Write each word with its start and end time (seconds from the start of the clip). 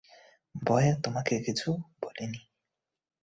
ভয়ে 0.55 0.91
তোমাকে 1.03 1.35
কিছু 1.39 1.69
বলিনি। 2.01 2.41